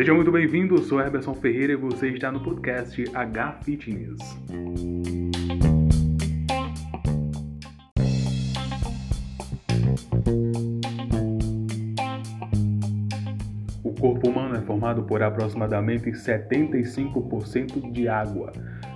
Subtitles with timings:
[0.00, 4.18] Seja muito bem-vindo, sou Herberson Ferreira e você está no podcast H Fitness.
[13.84, 18.52] O corpo humano é formado por aproximadamente 75% de água.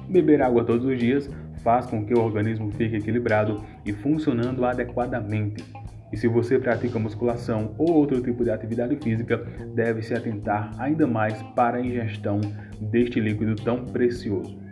[0.09, 1.29] Beber água todos os dias
[1.63, 5.63] faz com que o organismo fique equilibrado e funcionando adequadamente.
[6.13, 11.07] E se você pratica musculação ou outro tipo de atividade física, deve se atentar ainda
[11.07, 12.41] mais para a ingestão
[12.81, 14.65] deste líquido tão precioso.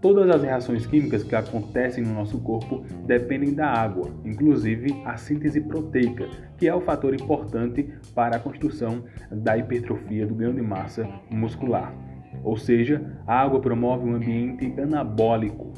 [0.00, 5.60] Todas as reações químicas que acontecem no nosso corpo dependem da água, inclusive a síntese
[5.60, 11.06] proteica, que é o fator importante para a construção da hipertrofia do ganho de massa
[11.30, 11.94] muscular.
[12.42, 15.74] Ou seja, a água promove um ambiente anabólico,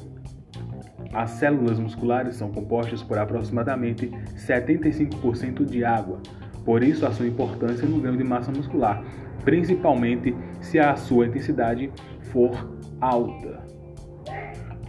[1.13, 6.21] as células musculares são compostas por aproximadamente 75% de água,
[6.65, 9.05] por isso a sua importância no ganho de massa muscular,
[9.45, 11.91] principalmente se a sua intensidade
[12.31, 13.63] for alta.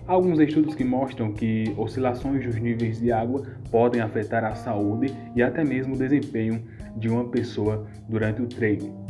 [0.06, 5.42] Alguns estudos que mostram que oscilações dos níveis de água podem afetar a saúde e
[5.42, 6.62] até mesmo o desempenho
[6.98, 9.04] de uma pessoa durante o treino.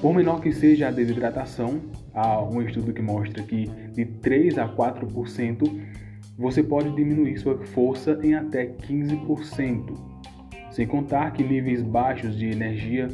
[0.00, 1.80] Por menor que seja a desidratação,
[2.14, 5.68] há um estudo que mostra que de 3 a 4%
[6.38, 9.94] você pode diminuir sua força em até 15%.
[10.70, 13.08] Sem contar que níveis baixos de energia,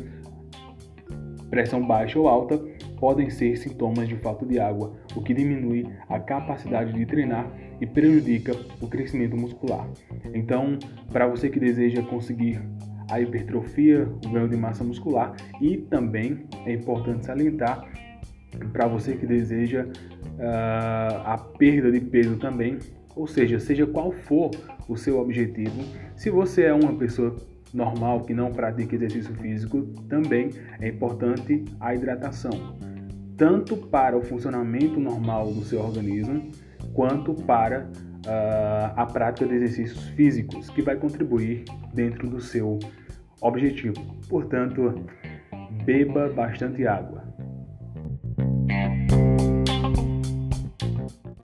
[1.49, 2.59] pressão baixa ou alta,
[3.01, 7.87] podem ser sintomas de falta de água, o que diminui a capacidade de treinar e
[7.87, 9.89] prejudica o crescimento muscular.
[10.35, 10.79] Então,
[11.11, 12.61] para você que deseja conseguir
[13.11, 17.87] a hipertrofia, o ganho de massa muscular e também é importante salientar
[18.73, 22.79] para você que deseja uh, a perda de peso também,
[23.17, 24.51] ou seja, seja qual for
[24.89, 25.83] o seu objetivo,
[26.17, 27.37] se você é uma pessoa
[27.73, 32.77] normal que não pratica exercício físico, também é importante a hidratação,
[33.37, 36.51] tanto para o funcionamento normal do seu organismo,
[36.93, 37.91] quanto para
[38.27, 42.79] a prática de exercícios físicos, que vai contribuir dentro do seu
[43.41, 43.95] objetivo.
[44.29, 45.05] Portanto,
[45.85, 47.34] beba bastante água.